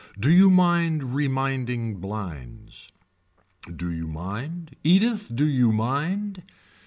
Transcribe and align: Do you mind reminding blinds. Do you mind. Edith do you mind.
Do 0.19 0.31
you 0.31 0.49
mind 0.49 1.13
reminding 1.13 1.97
blinds. 1.97 2.89
Do 3.75 3.91
you 3.91 4.07
mind. 4.07 4.75
Edith 4.83 5.31
do 5.35 5.45
you 5.45 5.71
mind. 5.71 6.41